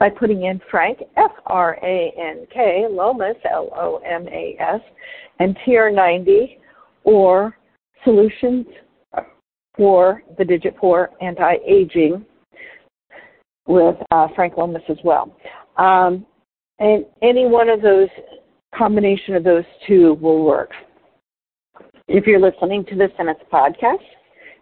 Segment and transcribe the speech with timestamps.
[0.00, 4.80] by putting in Frank, F R A N K, Lomas, L O M A S,
[5.38, 6.58] and TR90
[7.04, 7.56] or
[8.02, 8.66] Solutions
[9.76, 12.24] for the Digit 4 Anti Aging
[13.68, 15.36] with uh, Frank Lomas as well.
[15.76, 16.26] Um,
[16.78, 18.08] and any one of those,
[18.74, 20.70] combination of those two will work.
[22.08, 23.98] If you're listening to this and it's podcast,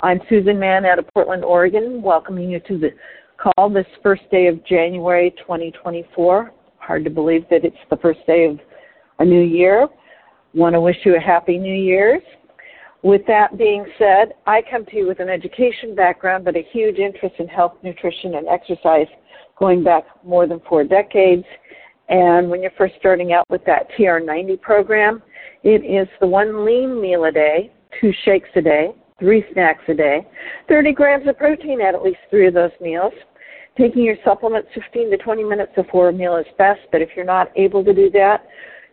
[0.02, 2.90] I'm Susan Mahon out of Portland, Oregon, welcoming you to the
[3.38, 6.52] call this first day of January 2024.
[6.78, 8.60] Hard to believe that it's the first day of
[9.18, 9.88] a new year.
[10.54, 12.22] Want to wish you a happy New Year's.
[13.06, 16.98] With that being said, I come to you with an education background, but a huge
[16.98, 19.06] interest in health, nutrition, and exercise
[19.56, 21.44] going back more than four decades.
[22.08, 25.22] And when you're first starting out with that TR90 program,
[25.62, 28.88] it is the one lean meal a day, two shakes a day,
[29.20, 30.26] three snacks a day,
[30.68, 33.12] 30 grams of protein at at least three of those meals.
[33.78, 37.24] Taking your supplements 15 to 20 minutes before a meal is best, but if you're
[37.24, 38.48] not able to do that,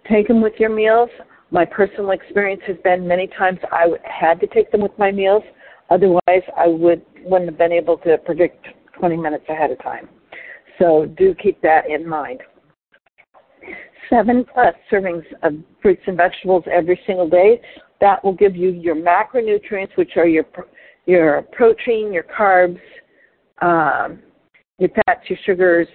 [0.07, 1.09] take them with your meals.
[1.53, 5.43] My personal experience has been many times I had to take them with my meals.
[5.91, 8.65] Otherwise, I would wouldn't have been able to predict
[8.97, 10.09] 20 minutes ahead of time.
[10.79, 12.41] So do keep that in mind.
[14.09, 17.61] Seven plus servings of fruits and vegetables every single day.
[18.01, 20.45] That will give you your macronutrients, which are your
[21.05, 22.79] your protein, your carbs,
[23.61, 24.23] um,
[24.79, 25.87] your fats, your sugars,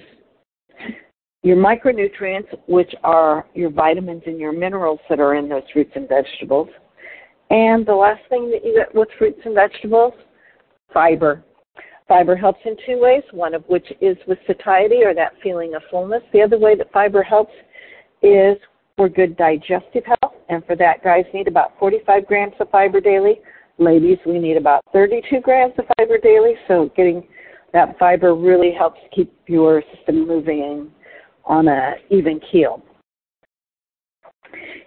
[1.42, 6.08] your micronutrients, which are your vitamins and your minerals that are in those fruits and
[6.08, 6.68] vegetables.
[7.50, 10.14] And the last thing that you get with fruits and vegetables,
[10.92, 11.44] fiber.
[12.06, 15.82] Fiber helps in two ways, one of which is with satiety or that feeling of
[15.90, 16.22] fullness.
[16.32, 17.52] The other way that fiber helps
[18.22, 18.56] is
[18.96, 23.40] for good digestive health, and for that, guys need about 45 grams of fiber daily.
[23.78, 27.22] Ladies, we need about 32 grams of fiber daily, so getting
[27.72, 30.62] that fiber really helps keep your system moving
[31.48, 32.82] on a even keel.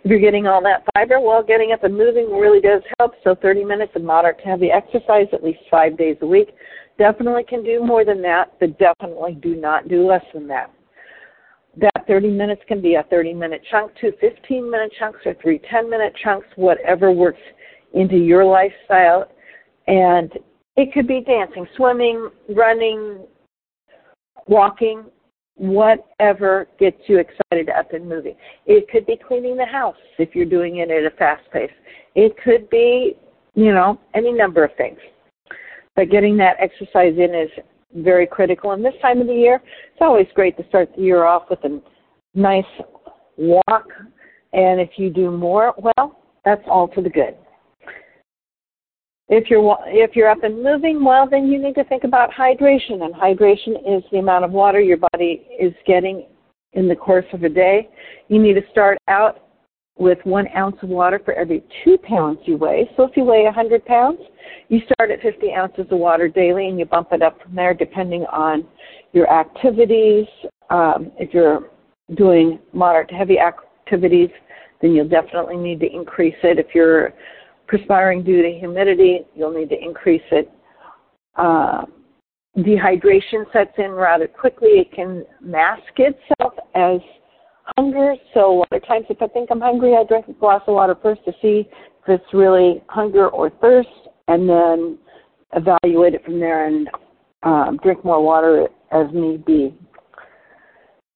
[0.03, 3.13] If you're getting all that fiber, well, getting up and moving really does help.
[3.23, 6.49] So 30 minutes of moderate to heavy exercise at least five days a week.
[6.97, 10.71] Definitely can do more than that, but definitely do not do less than that.
[11.77, 15.59] That 30 minutes can be a 30 minute chunk, two 15 minute chunks, or three
[15.69, 17.39] 10 minute chunks, whatever works
[17.93, 19.31] into your lifestyle.
[19.87, 20.31] And
[20.77, 23.25] it could be dancing, swimming, running,
[24.47, 25.05] walking,
[25.55, 28.35] whatever gets you excited up and moving.
[28.65, 31.71] It could be cleaning the house if you're doing it at a fast pace.
[32.15, 33.15] It could be,
[33.55, 34.97] you know, any number of things.
[35.95, 37.49] But getting that exercise in is
[37.95, 38.71] very critical.
[38.71, 39.61] And this time of the year,
[39.91, 41.81] it's always great to start the year off with a
[42.33, 42.63] nice
[43.37, 43.87] walk.
[44.53, 47.35] And if you do more, well, that's all to the good.
[49.33, 53.03] If you're if you're up and moving, well, then you need to think about hydration,
[53.03, 56.25] and hydration is the amount of water your body is getting
[56.73, 57.87] in the course of a day.
[58.27, 59.47] You need to start out
[59.97, 62.89] with one ounce of water for every two pounds you weigh.
[62.97, 64.19] So if you weigh 100 pounds,
[64.67, 67.73] you start at 50 ounces of water daily, and you bump it up from there
[67.73, 68.65] depending on
[69.13, 70.25] your activities.
[70.69, 71.69] Um, if you're
[72.15, 74.29] doing moderate to heavy activities,
[74.81, 76.59] then you'll definitely need to increase it.
[76.59, 77.13] If you're
[77.71, 80.51] perspiring due to humidity, you'll need to increase it.
[81.37, 81.85] Uh,
[82.57, 84.71] dehydration sets in rather quickly.
[84.71, 86.99] It can mask itself as
[87.77, 88.15] hunger.
[88.33, 90.75] So a lot of times if I think I'm hungry, I drink a glass of
[90.75, 93.87] water first to see if it's really hunger or thirst,
[94.27, 94.97] and then
[95.53, 96.89] evaluate it from there and
[97.43, 99.73] um, drink more water as need be.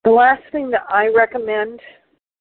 [0.06, 1.82] The last thing that I recommend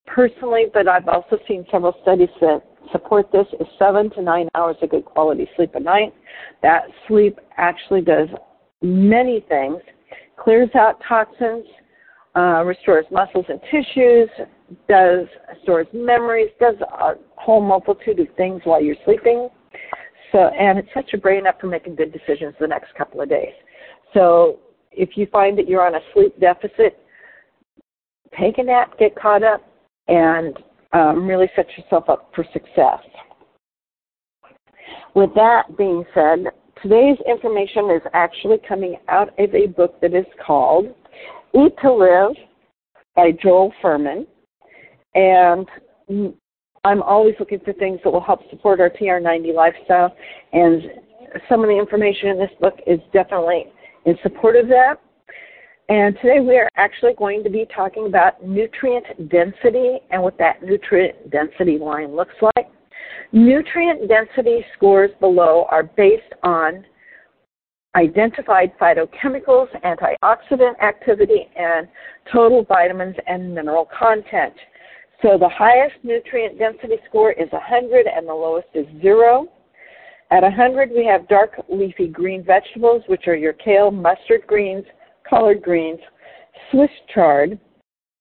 [0.06, 2.62] personally, but I've also seen several studies that
[2.93, 6.15] support this is seven to nine hours of good quality sleep a night.
[6.63, 8.29] That sleep actually does
[8.83, 9.79] many things,
[10.37, 11.65] clears out toxins,
[12.37, 14.29] uh, restores muscles and tissues,
[14.89, 15.27] does
[15.63, 19.49] stores memories, does a whole multitude of things while you're sleeping.
[20.33, 23.29] So, and it sets your brain up for making good decisions the next couple of
[23.29, 23.53] days.
[24.13, 24.59] So,
[24.91, 26.99] if you find that you're on a sleep deficit,
[28.39, 29.63] take a nap, get caught up,
[30.09, 30.59] and
[30.94, 33.00] um, really set yourself up for success.
[35.14, 36.46] With that being said,
[36.82, 40.87] today's information is actually coming out of a book that is called
[41.55, 42.35] Eat to Live
[43.14, 44.26] by Joel Fuhrman.
[45.14, 45.67] And
[46.85, 50.14] I'm always looking for things that will help support our TR90 lifestyle.
[50.52, 50.82] And
[51.49, 53.67] some of the information in this book is definitely
[54.05, 54.96] in support of that.
[55.89, 60.63] And today we are actually going to be talking about nutrient density and what that
[60.63, 62.69] nutrient density line looks like.
[63.33, 66.87] Nutrient density scores below are based on
[67.97, 71.87] identified phytochemicals, antioxidant activity, and
[72.33, 74.55] total vitamins and mineral content.
[75.21, 79.49] So the highest nutrient density score is 100 and the lowest is 0.
[80.31, 84.85] At 100, we have dark leafy green vegetables, which are your kale, mustard greens,
[85.29, 86.00] collard greens,
[86.71, 87.59] Swiss chard,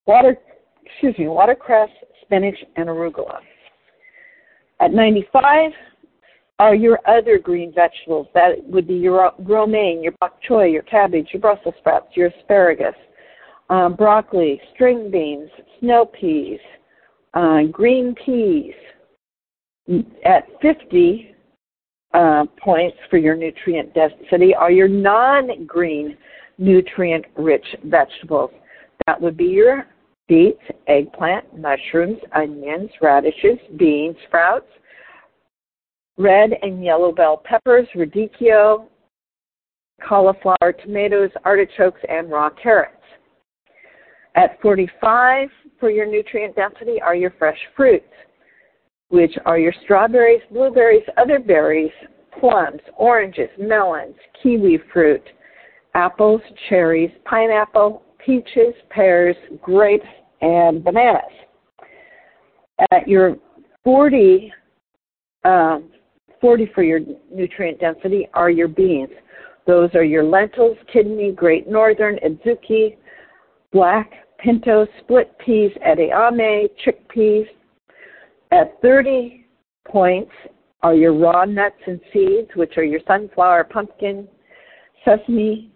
[0.05, 0.37] water,
[0.85, 1.89] excuse me, watercress,
[2.21, 3.39] spinach, and arugula.
[4.79, 5.71] At 95
[6.59, 8.27] are your other green vegetables.
[8.33, 12.95] That would be your romaine, your bok choy, your cabbage, your Brussels sprouts, your asparagus,
[13.69, 15.49] um, broccoli, string beans,
[15.79, 16.59] snow peas,
[17.33, 18.73] uh, green peas.
[20.23, 21.35] At 50
[22.13, 26.17] uh, points for your nutrient density are your non-green
[26.57, 28.51] nutrient rich vegetables.
[29.07, 29.85] That would be your
[30.27, 34.67] beets, eggplant, mushrooms, onions, radishes, beans, sprouts,
[36.17, 38.85] red and yellow bell peppers, radicchio,
[40.07, 42.95] cauliflower, tomatoes, artichokes, and raw carrots.
[44.35, 45.49] At 45
[45.79, 48.05] for your nutrient density are your fresh fruits,
[49.09, 51.91] which are your strawberries, blueberries, other berries,
[52.39, 55.23] plums, oranges, melons, kiwi fruit,
[55.93, 60.05] apples, cherries, pineapple, peaches, pears, grapes,
[60.41, 61.21] and bananas.
[62.91, 63.37] At your
[63.83, 64.51] 40,
[65.45, 65.89] um,
[66.41, 66.99] 40 for your
[67.31, 69.09] nutrient density are your beans.
[69.65, 72.97] Those are your lentils, kidney, great northern, adzuki,
[73.71, 77.47] black, pinto, split peas, edamame, chickpeas.
[78.51, 79.45] At 30
[79.87, 80.31] points
[80.81, 84.27] are your raw nuts and seeds, which are your sunflower, pumpkin,
[85.05, 85.72] sesame,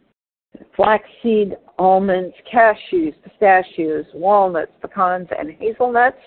[0.75, 6.17] flaxseed, almonds, cashews, pistachios, walnuts, pecans, and hazelnuts.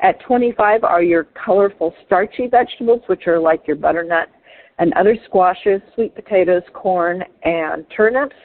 [0.00, 4.28] At 25 are your colorful starchy vegetables, which are like your butternut
[4.78, 8.36] and other squashes, sweet potatoes, corn, and turnips.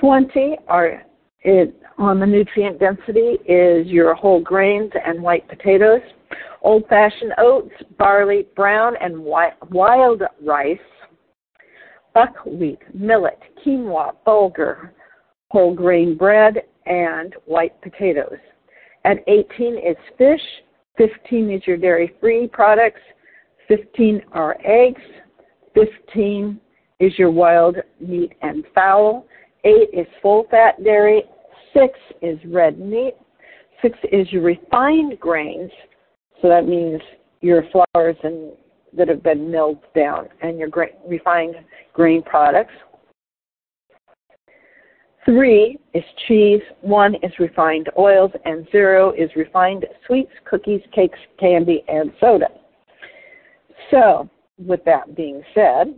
[0.00, 1.02] 20 are
[1.42, 6.02] it, on the nutrient density is your whole grains and white potatoes,
[6.62, 10.78] old fashioned oats, barley, brown and wild rice,
[12.14, 14.90] buckwheat, millet, quinoa, bulgur,
[15.50, 18.38] whole grain bread, and white potatoes.
[19.04, 20.40] At 18 is fish,
[20.98, 23.00] 15 is your dairy free products,
[23.68, 25.00] 15 are eggs,
[25.74, 26.60] 15
[26.98, 29.26] is your wild meat and fowl,
[29.64, 31.22] 8 is full fat dairy,
[31.72, 31.88] 6
[32.22, 33.14] is red meat,
[33.82, 35.70] 6 is your refined grains,
[36.42, 37.00] so that means
[37.40, 38.52] your flours and
[38.96, 40.68] that have been milled down and your
[41.06, 41.56] refined
[41.92, 42.72] grain products.
[45.24, 51.84] Three is cheese, one is refined oils, and zero is refined sweets, cookies, cakes, candy,
[51.88, 52.48] and soda.
[53.90, 54.28] So,
[54.58, 55.94] with that being said,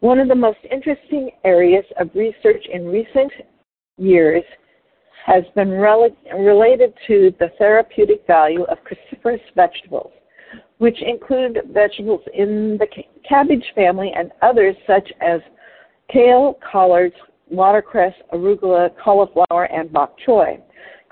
[0.00, 3.32] one of the most interesting areas of research in recent
[3.96, 4.44] years
[5.24, 10.12] has been rel- related to the therapeutic value of cruciferous vegetables
[10.78, 12.86] which include vegetables in the
[13.28, 15.40] cabbage family and others such as
[16.12, 17.14] kale, collards,
[17.50, 20.60] watercress, arugula, cauliflower, and bok choy.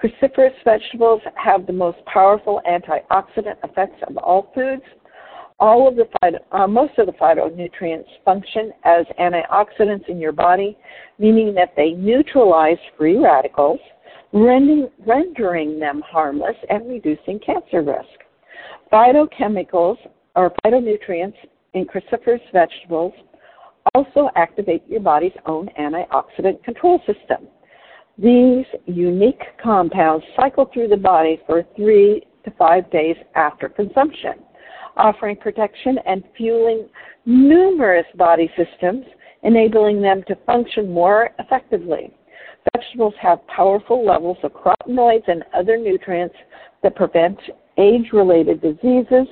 [0.03, 4.83] Cruciferous vegetables have the most powerful antioxidant effects of all foods.
[5.61, 10.77] All of the phyto, uh, most of the phytonutrients function as antioxidants in your body,
[11.21, 13.79] meaning that they neutralize free radicals,
[14.33, 18.22] rendering, rendering them harmless and reducing cancer risk.
[18.93, 19.97] Phytochemicals
[20.35, 21.35] or phytonutrients
[21.75, 23.13] in cruciferous vegetables
[23.95, 27.49] also activate your body's own antioxidant control system.
[28.19, 34.35] These unique compounds cycle through the body for three to five days after consumption,
[34.97, 36.89] offering protection and fueling
[37.25, 39.05] numerous body systems,
[39.43, 42.13] enabling them to function more effectively.
[42.77, 46.37] Vegetables have powerful levels of carotenoids and other nutrients
[46.83, 47.39] that prevent
[47.83, 49.27] age related diseases.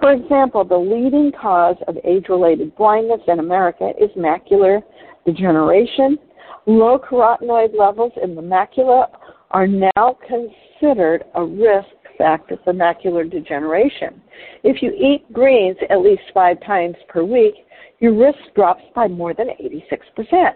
[0.00, 4.82] For example, the leading cause of age related blindness in America is macular
[5.24, 6.18] degeneration.
[6.66, 9.06] Low carotenoid levels in the macula
[9.52, 14.20] are now considered a risk factor for macular degeneration.
[14.62, 17.54] If you eat greens at least five times per week,
[18.00, 20.52] your risk drops by more than 86%.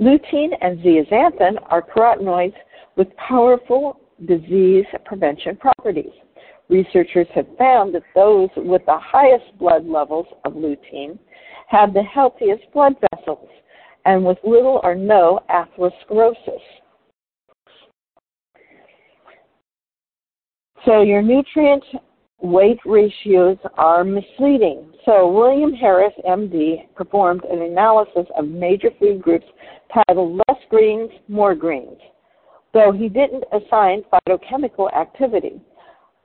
[0.00, 2.54] Lutein and zeaxanthin are carotenoids
[2.96, 6.12] with powerful disease prevention properties.
[6.72, 11.18] Researchers have found that those with the highest blood levels of lutein
[11.68, 13.46] have the healthiest blood vessels
[14.06, 16.62] and with little or no atherosclerosis.
[20.86, 21.84] So your nutrient
[22.40, 24.94] weight ratios are misleading.
[25.04, 29.46] So William Harris, MD, performed an analysis of major food groups
[29.92, 32.00] titled Less Greens, More Greens,
[32.72, 35.60] though he didn't assign phytochemical activity.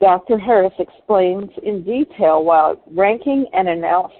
[0.00, 0.38] Dr.
[0.38, 4.12] Harris explains in detail why ranking and anal-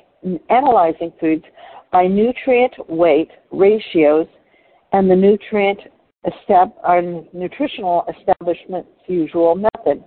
[0.50, 1.44] analyzing foods
[1.92, 4.26] by nutrient weight ratios
[4.92, 5.78] and the nutrient
[6.26, 10.02] estab- uh, nutritional establishment's usual method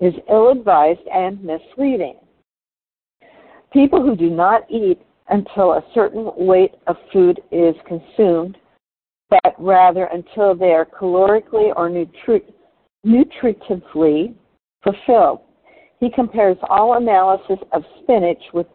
[0.00, 2.16] is ill advised and misleading.
[3.72, 8.56] People who do not eat until a certain weight of food is consumed,
[9.28, 12.52] but rather until they are calorically or nutri-
[13.06, 14.34] nutritively
[14.82, 15.40] fulfilled.
[15.98, 18.66] He compares all analysis of spinach with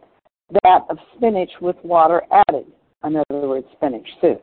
[0.62, 2.66] that of spinach with water added,
[3.04, 4.42] in other words, spinach soup,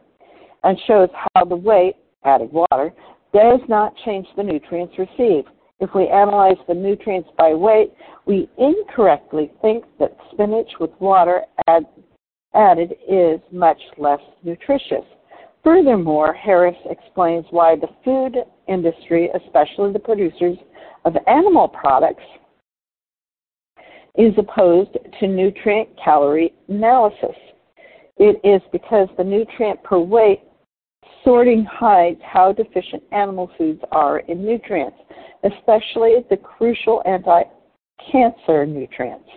[0.63, 2.93] and shows how the weight, added water,
[3.33, 5.47] does not change the nutrients received.
[5.79, 7.93] If we analyze the nutrients by weight,
[8.25, 11.85] we incorrectly think that spinach with water add,
[12.53, 15.05] added is much less nutritious.
[15.63, 18.35] Furthermore, Harris explains why the food
[18.67, 20.57] industry, especially the producers
[21.05, 22.23] of animal products,
[24.15, 27.35] is opposed to nutrient calorie analysis.
[28.17, 30.41] It is because the nutrient per weight
[31.23, 34.97] sorting hides how deficient animal foods are in nutrients,
[35.43, 37.43] especially the crucial anti
[38.11, 39.29] cancer nutrients.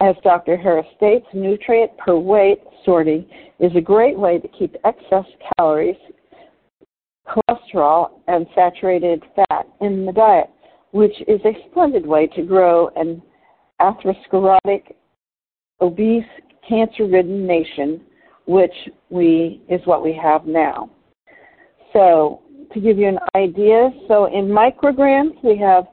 [0.00, 0.56] As Dr.
[0.56, 3.26] Harris states, nutrient per weight sorting
[3.60, 5.24] is a great way to keep excess
[5.56, 5.96] calories,
[7.26, 10.50] cholesterol, and saturated fat in the diet,
[10.96, 13.22] which is a splendid way to grow an
[13.82, 14.94] atherosclerotic,
[15.82, 16.24] obese,
[16.66, 18.00] cancer-ridden nation,
[18.46, 18.72] which
[19.10, 20.88] we is what we have now.
[21.92, 22.40] So,
[22.72, 25.84] to give you an idea, so in micrograms we have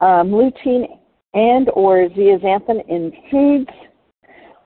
[0.00, 0.86] um, lutein
[1.34, 3.70] and or zeaxanthin in foods.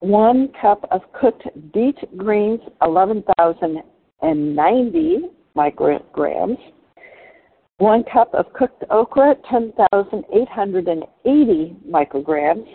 [0.00, 5.18] one cup of cooked beet greens, 11,090
[5.56, 6.58] micrograms,
[7.78, 12.66] one cup of cooked okra, 10,880 micrograms,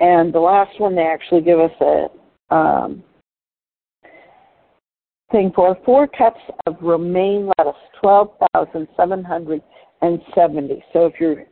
[0.00, 2.06] and the last one they actually give us a
[2.54, 3.02] um,
[5.30, 10.84] thing for four cups of romaine lettuce, 12,770.
[10.92, 11.44] So if you're,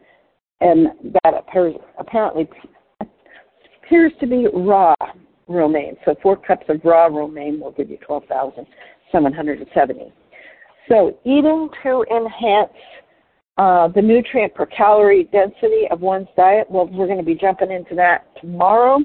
[0.61, 0.89] and
[1.25, 2.49] that appears, apparently
[3.91, 4.95] appears to be raw
[5.49, 5.97] romaine.
[6.05, 10.13] So four cups of raw romaine will give you 12,770.
[10.89, 12.71] So eating to enhance
[13.59, 17.73] uh, the nutrient per calorie density of one's diet, well, we're going to be jumping
[17.73, 19.01] into that tomorrow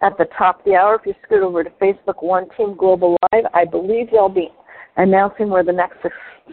[0.00, 0.94] at the top of the hour.
[0.94, 4.48] If you scoot over to Facebook One Team Global Live, I believe they'll be
[4.96, 5.98] announcing where the next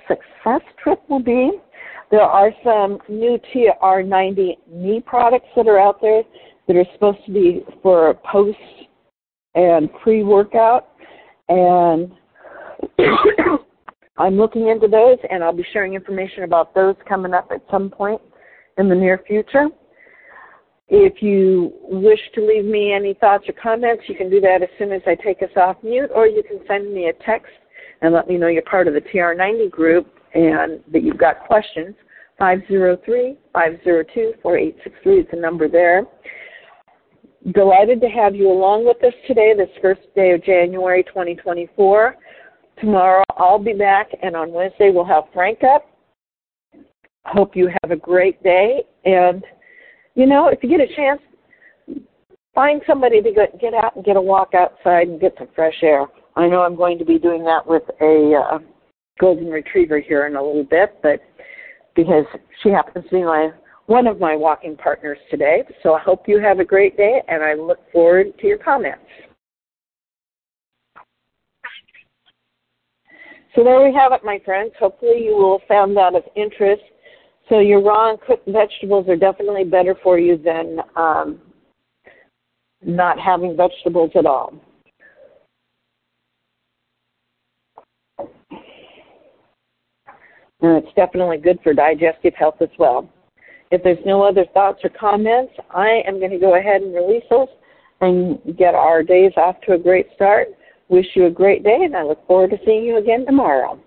[0.07, 1.51] success trip will be.
[2.11, 6.23] There are some new TR90 knee products that are out there
[6.67, 8.57] that are supposed to be for post
[9.55, 10.89] and pre workout.
[11.49, 12.11] And
[14.17, 17.89] I'm looking into those, and I'll be sharing information about those coming up at some
[17.89, 18.21] point
[18.77, 19.67] in the near future.
[20.89, 24.69] If you wish to leave me any thoughts or comments, you can do that as
[24.77, 27.51] soon as I take us off mute, or you can send me a text
[28.01, 31.95] and let me know you're part of the TR90 group and that you've got questions.
[32.37, 36.03] 503 502 4863 is the number there.
[37.51, 42.15] Delighted to have you along with us today, this first day of January 2024.
[42.79, 45.85] Tomorrow I'll be back, and on Wednesday we'll have Frank up.
[47.25, 48.83] Hope you have a great day.
[49.03, 49.43] And,
[50.15, 51.19] you know, if you get a chance,
[52.55, 56.05] find somebody to get, out and get a walk outside and get some fresh air.
[56.37, 58.59] I know I'm going to be doing that with a uh,
[59.19, 61.19] golden retriever here in a little bit, but
[61.93, 62.25] because
[62.61, 63.51] she happens to be my
[63.85, 65.63] one of my walking partners today.
[65.81, 69.05] So I hope you have a great day and I look forward to your comments.
[73.55, 74.71] So there we have it, my friends.
[74.79, 76.81] Hopefully you will have found that of interest.
[77.49, 81.39] So your raw and cooked vegetables are definitely better for you than um,
[82.81, 84.53] not having vegetables at all.
[90.61, 93.09] And it's definitely good for digestive health as well.
[93.73, 97.23] If there's no other thoughts or comments, I am going to go ahead and release
[97.31, 97.47] those
[98.01, 100.49] and get our days off to a great start.
[100.89, 103.79] Wish you a great day, and I look forward to seeing you again tomorrow.